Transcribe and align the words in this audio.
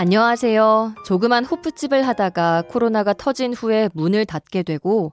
안녕하세요. 0.00 0.94
조그만 1.04 1.44
호프집을 1.44 2.08
하다가 2.08 2.62
코로나가 2.68 3.12
터진 3.12 3.52
후에 3.52 3.90
문을 3.92 4.24
닫게 4.24 4.62
되고 4.62 5.12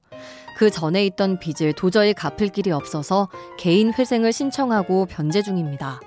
그 0.56 0.72
전에 0.72 1.06
있던 1.08 1.40
빚을 1.40 1.74
도저히 1.74 2.14
갚을 2.14 2.48
길이 2.54 2.72
없어서 2.72 3.28
개인 3.58 3.92
회생을 3.94 4.32
신청하고 4.32 5.08
변제 5.08 5.42
중입니다. 5.42 6.00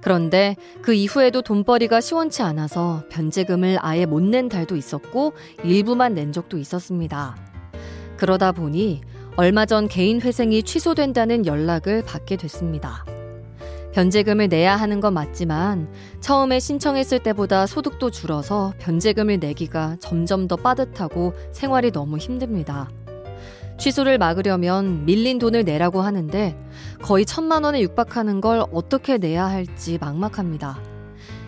그런데 0.00 0.56
그 0.80 0.94
이후에도 0.94 1.42
돈벌이가 1.42 2.00
시원치 2.00 2.40
않아서 2.40 3.04
변제금을 3.10 3.76
아예 3.82 4.06
못 4.06 4.22
낸 4.22 4.48
달도 4.48 4.76
있었고 4.76 5.34
일부만 5.62 6.14
낸 6.14 6.32
적도 6.32 6.56
있었습니다. 6.56 7.36
그러다 8.16 8.52
보니 8.52 9.02
얼마 9.36 9.66
전 9.66 9.88
개인 9.88 10.22
회생이 10.22 10.62
취소된다는 10.62 11.44
연락을 11.44 12.02
받게 12.06 12.38
됐습니다. 12.38 13.04
변제금을 13.92 14.48
내야 14.48 14.76
하는 14.76 15.00
건 15.00 15.14
맞지만 15.14 15.88
처음에 16.20 16.60
신청했을 16.60 17.18
때보다 17.20 17.66
소득도 17.66 18.10
줄어서 18.10 18.72
변제금을 18.78 19.38
내기가 19.40 19.96
점점 20.00 20.46
더 20.46 20.56
빠듯하고 20.56 21.34
생활이 21.52 21.90
너무 21.90 22.16
힘듭니다. 22.18 22.88
취소를 23.78 24.18
막으려면 24.18 25.06
밀린 25.06 25.38
돈을 25.38 25.64
내라고 25.64 26.02
하는데 26.02 26.56
거의 27.02 27.24
천만 27.24 27.64
원에 27.64 27.80
육박하는 27.80 28.40
걸 28.40 28.64
어떻게 28.72 29.16
내야 29.16 29.46
할지 29.46 29.98
막막합니다. 29.98 30.78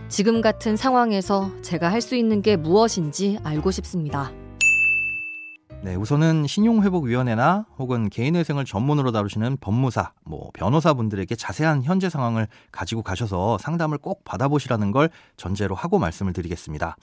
지금 0.08 0.40
같은 0.40 0.76
상황에서 0.76 1.50
제가 1.62 1.90
할 1.90 2.00
수 2.00 2.16
있는 2.16 2.42
게 2.42 2.56
무엇인지 2.56 3.38
알고 3.44 3.70
싶습니다. 3.70 4.32
네, 5.84 5.96
우선은 5.96 6.46
신용회복위원회나 6.46 7.66
혹은 7.76 8.08
개인회생을 8.08 8.64
전문으로 8.64 9.10
다루시는 9.10 9.56
법무사, 9.60 10.12
뭐 10.24 10.50
변호사분들에게 10.54 11.34
자세한 11.34 11.82
현재 11.82 12.08
상황을 12.08 12.46
가지고 12.70 13.02
가셔서 13.02 13.58
상담을 13.58 13.98
꼭 13.98 14.22
받아보시라는 14.22 14.92
걸 14.92 15.10
전제로 15.36 15.74
하고 15.74 15.98
말씀을 15.98 16.34
드리겠습니다. 16.34 16.96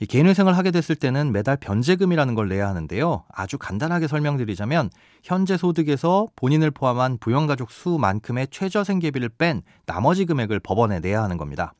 이 0.00 0.04
개인회생을 0.04 0.58
하게 0.58 0.72
됐을 0.72 0.94
때는 0.94 1.32
매달 1.32 1.56
변제금이라는 1.56 2.34
걸 2.34 2.50
내야 2.50 2.68
하는데요. 2.68 3.24
아주 3.32 3.56
간단하게 3.56 4.08
설명드리자면 4.08 4.90
현재 5.22 5.56
소득에서 5.56 6.28
본인을 6.36 6.72
포함한 6.72 7.16
부영가족 7.16 7.70
수만큼의 7.70 8.48
최저 8.50 8.84
생계비를 8.84 9.30
뺀 9.30 9.62
나머지 9.86 10.26
금액을 10.26 10.60
법원에 10.60 11.00
내야 11.00 11.22
하는 11.22 11.38
겁니다. 11.38 11.72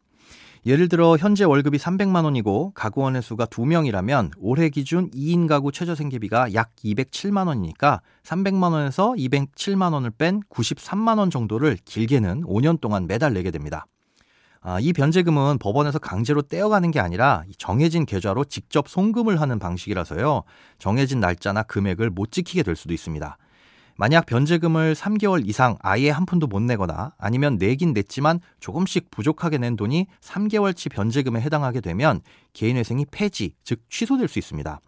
예를 0.66 0.88
들어 0.88 1.16
현재 1.16 1.44
월급이 1.44 1.78
300만 1.78 2.24
원이고 2.24 2.72
가구원의 2.74 3.22
수가 3.22 3.46
2명이라면 3.46 4.32
올해 4.38 4.68
기준 4.68 5.08
2인 5.12 5.46
가구 5.46 5.70
최저 5.70 5.94
생계비가 5.94 6.54
약 6.54 6.74
207만 6.84 7.46
원이니까 7.46 8.00
300만 8.24 8.72
원에서 8.72 9.12
207만 9.12 9.92
원을 9.92 10.10
뺀 10.10 10.40
93만 10.50 11.20
원 11.20 11.30
정도를 11.30 11.78
길게는 11.84 12.42
5년 12.42 12.80
동안 12.80 13.06
매달 13.06 13.32
내게 13.32 13.52
됩니다. 13.52 13.86
아, 14.60 14.80
이 14.80 14.92
변제금은 14.92 15.58
법원에서 15.58 16.00
강제로 16.00 16.42
떼어가는 16.42 16.90
게 16.90 16.98
아니라 16.98 17.44
정해진 17.58 18.04
계좌로 18.04 18.44
직접 18.44 18.88
송금을 18.88 19.40
하는 19.40 19.60
방식이라서요. 19.60 20.42
정해진 20.80 21.20
날짜나 21.20 21.62
금액을 21.62 22.10
못 22.10 22.32
지키게 22.32 22.64
될 22.64 22.74
수도 22.74 22.92
있습니다. 22.92 23.38
만약 23.98 24.26
변제금을 24.26 24.94
3개월 24.94 25.48
이상 25.48 25.76
아예 25.80 26.10
한 26.10 26.26
푼도 26.26 26.46
못 26.46 26.60
내거나 26.60 27.12
아니면 27.18 27.56
내긴 27.56 27.94
냈지만 27.94 28.40
조금씩 28.60 29.10
부족하게 29.10 29.56
낸 29.58 29.76
돈이 29.76 30.06
3개월치 30.20 30.90
변제금에 30.90 31.40
해당하게 31.40 31.80
되면 31.80 32.20
개인회생이 32.52 33.06
폐지, 33.10 33.54
즉 33.64 33.80
취소될 33.88 34.28
수 34.28 34.38
있습니다. 34.38 34.80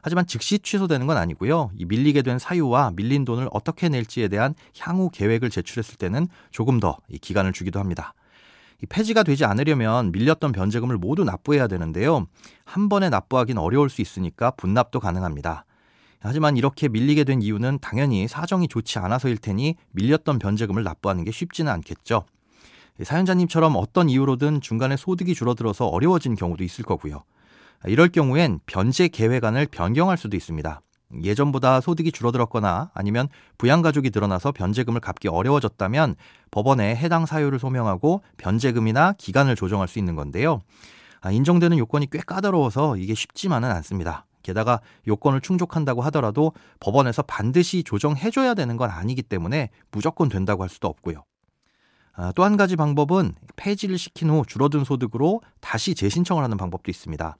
하지만 0.00 0.26
즉시 0.26 0.58
취소되는 0.58 1.06
건 1.06 1.16
아니고요. 1.16 1.70
이 1.76 1.84
밀리게 1.84 2.22
된 2.22 2.38
사유와 2.38 2.92
밀린 2.94 3.24
돈을 3.24 3.48
어떻게 3.50 3.88
낼지에 3.88 4.28
대한 4.28 4.54
향후 4.78 5.10
계획을 5.10 5.50
제출했을 5.50 5.96
때는 5.96 6.28
조금 6.50 6.80
더 6.80 6.96
기간을 7.20 7.52
주기도 7.52 7.80
합니다. 7.80 8.14
이 8.82 8.86
폐지가 8.86 9.22
되지 9.22 9.44
않으려면 9.44 10.12
밀렸던 10.12 10.52
변제금을 10.52 10.96
모두 10.96 11.24
납부해야 11.24 11.66
되는데요. 11.66 12.26
한 12.64 12.88
번에 12.88 13.10
납부하기는 13.10 13.60
어려울 13.60 13.90
수 13.90 14.00
있으니까 14.00 14.52
분납도 14.52 15.00
가능합니다. 15.00 15.64
하지만 16.20 16.56
이렇게 16.56 16.88
밀리게 16.88 17.24
된 17.24 17.42
이유는 17.42 17.78
당연히 17.80 18.26
사정이 18.28 18.68
좋지 18.68 18.98
않아서일 18.98 19.38
테니 19.38 19.76
밀렸던 19.92 20.38
변제금을 20.38 20.82
납부하는 20.82 21.24
게 21.24 21.30
쉽지는 21.30 21.72
않겠죠. 21.72 22.24
사연자님처럼 23.02 23.76
어떤 23.76 24.08
이유로든 24.08 24.60
중간에 24.60 24.96
소득이 24.96 25.34
줄어들어서 25.34 25.86
어려워진 25.86 26.34
경우도 26.34 26.64
있을 26.64 26.84
거고요. 26.84 27.24
이럴 27.84 28.08
경우엔 28.08 28.60
변제 28.66 29.08
계획안을 29.08 29.66
변경할 29.66 30.16
수도 30.16 30.36
있습니다. 30.36 30.80
예전보다 31.22 31.80
소득이 31.80 32.10
줄어들었거나 32.10 32.90
아니면 32.94 33.28
부양가족이 33.58 34.10
늘어나서 34.12 34.52
변제금을 34.52 35.00
갚기 35.00 35.28
어려워졌다면 35.28 36.16
법원에 36.50 36.96
해당 36.96 37.26
사유를 37.26 37.58
소명하고 37.58 38.22
변제금이나 38.38 39.12
기간을 39.12 39.54
조정할 39.56 39.88
수 39.88 39.98
있는 39.98 40.16
건데요. 40.16 40.62
인정되는 41.30 41.78
요건이 41.78 42.08
꽤 42.10 42.18
까다로워서 42.18 42.96
이게 42.96 43.14
쉽지만은 43.14 43.70
않습니다. 43.70 44.26
게다가 44.46 44.80
요건을 45.08 45.40
충족한다고 45.40 46.02
하더라도 46.02 46.52
법원에서 46.78 47.22
반드시 47.22 47.82
조정해줘야 47.82 48.54
되는 48.54 48.76
건 48.76 48.90
아니기 48.90 49.22
때문에 49.22 49.70
무조건 49.90 50.28
된다고 50.28 50.62
할 50.62 50.70
수도 50.70 50.86
없고요. 50.86 51.24
아, 52.14 52.32
또한 52.34 52.56
가지 52.56 52.76
방법은 52.76 53.34
폐지를 53.56 53.98
시킨 53.98 54.30
후 54.30 54.44
줄어든 54.46 54.84
소득으로 54.84 55.42
다시 55.60 55.94
재신청을 55.94 56.44
하는 56.44 56.56
방법도 56.56 56.90
있습니다. 56.90 57.36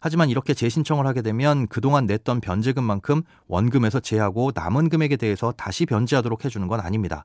하지만 0.00 0.28
이렇게 0.28 0.54
재신청을 0.54 1.06
하게 1.06 1.22
되면 1.22 1.68
그동안 1.68 2.06
냈던 2.06 2.40
변제금만큼 2.40 3.22
원금에서 3.46 4.00
제하고 4.00 4.50
남은 4.54 4.88
금액에 4.88 5.16
대해서 5.16 5.52
다시 5.52 5.86
변제하도록 5.86 6.44
해주는 6.44 6.66
건 6.66 6.80
아닙니다. 6.80 7.24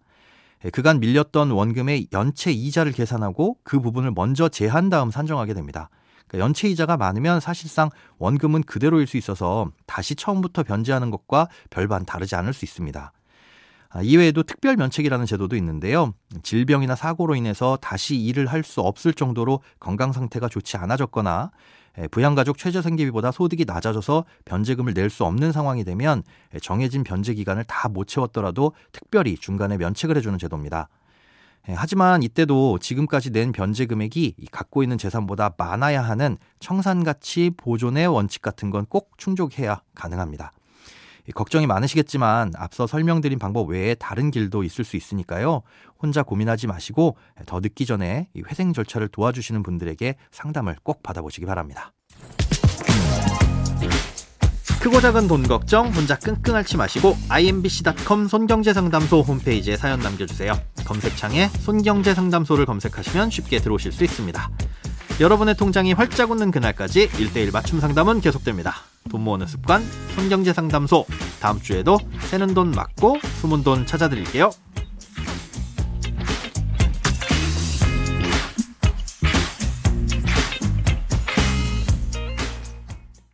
예, 0.63 0.69
그간 0.69 0.99
밀렸던 0.99 1.51
원금의 1.51 2.07
연체 2.13 2.51
이자를 2.51 2.91
계산하고 2.91 3.57
그 3.63 3.79
부분을 3.79 4.11
먼저 4.11 4.49
제한 4.49 4.89
다음 4.89 5.09
산정하게 5.09 5.53
됩니다. 5.53 5.89
그러니까 6.27 6.43
연체 6.45 6.67
이자가 6.69 6.97
많으면 6.97 7.39
사실상 7.39 7.89
원금은 8.17 8.63
그대로일 8.63 9.07
수 9.07 9.17
있어서 9.17 9.71
다시 9.85 10.15
처음부터 10.15 10.63
변제하는 10.63 11.11
것과 11.11 11.47
별반 11.69 12.05
다르지 12.05 12.35
않을 12.35 12.53
수 12.53 12.65
있습니다. 12.65 13.11
아, 13.89 14.01
이외에도 14.01 14.43
특별 14.43 14.75
면책이라는 14.75 15.25
제도도 15.25 15.55
있는데요. 15.55 16.13
질병이나 16.43 16.95
사고로 16.95 17.35
인해서 17.35 17.77
다시 17.81 18.17
일을 18.17 18.47
할 18.47 18.63
수 18.63 18.81
없을 18.81 19.13
정도로 19.13 19.61
건강 19.79 20.11
상태가 20.11 20.49
좋지 20.49 20.75
않아졌거나 20.77 21.51
부양가족 22.11 22.57
최저 22.57 22.81
생계비보다 22.81 23.31
소득이 23.31 23.63
낮아져서 23.65 24.25
변제금을 24.43 24.93
낼 24.93 25.09
수 25.09 25.23
없는 25.23 25.53
상황이 25.53 25.85
되면 25.85 26.23
정해진 26.61 27.05
변제 27.05 27.35
기간을 27.35 27.63
다 27.63 27.87
못 27.87 28.07
채웠더라도 28.07 28.73
특별히 28.91 29.37
중간에 29.37 29.77
면책을 29.77 30.17
해주는 30.17 30.37
제도입니다. 30.39 30.89
예, 31.67 31.73
하지만 31.75 32.21
이때도 32.23 32.79
지금까지 32.79 33.31
낸 33.31 33.51
변제 33.51 33.87
금액이 33.87 34.35
갖고 34.51 34.83
있는 34.83 34.97
재산보다 34.97 35.55
많아야 35.57 36.01
하는 36.01 36.37
청산가치 36.59 37.51
보존의 37.57 38.07
원칙 38.07 38.41
같은 38.41 38.69
건 38.69 38.85
꼭 38.87 39.17
충족해야 39.17 39.81
가능합니다. 39.95 40.51
걱정이 41.33 41.65
많으시겠지만 41.65 42.53
앞서 42.55 42.85
설명드린 42.85 43.39
방법 43.39 43.69
외에 43.69 43.95
다른 43.95 44.29
길도 44.29 44.63
있을 44.63 44.85
수 44.85 44.95
있으니까요. 44.95 45.63
혼자 45.99 46.21
고민하지 46.21 46.67
마시고 46.67 47.17
더 47.47 47.59
늦기 47.59 47.87
전에 47.87 48.29
회생 48.47 48.73
절차를 48.73 49.07
도와주시는 49.07 49.63
분들에게 49.63 50.15
상담을 50.31 50.75
꼭 50.83 51.01
받아보시기 51.01 51.47
바랍니다. 51.47 51.93
크고 54.79 55.01
작은 55.01 55.27
돈 55.27 55.41
걱정 55.47 55.87
혼자 55.87 56.15
끙끙 56.19 56.53
앓지 56.55 56.77
마시고 56.77 57.15
imbc.com 57.27 58.27
손경제상담소 58.27 59.21
홈페이지에 59.21 59.77
사연 59.77 59.99
남겨주세요. 59.99 60.53
검색창에 60.85 61.49
손경제 61.59 62.13
상담소를 62.13 62.65
검색하시면 62.65 63.29
쉽게 63.29 63.59
들어오실 63.59 63.91
수 63.91 64.03
있습니다. 64.03 64.49
여러분의 65.19 65.55
통장이 65.55 65.93
활짝 65.93 66.31
웃는 66.31 66.51
그날까지 66.51 67.09
1대1 67.09 67.51
맞춤 67.51 67.79
상담은 67.79 68.21
계속됩니다. 68.21 68.75
돈 69.09 69.21
모으는 69.21 69.47
습관 69.47 69.83
손경제 70.15 70.51
상담소 70.51 71.05
다음 71.39 71.61
주에도 71.61 71.97
새는 72.29 72.53
돈 72.53 72.71
맞고 72.71 73.19
숨은 73.41 73.63
돈 73.63 73.85
찾아드릴게요. 73.85 74.51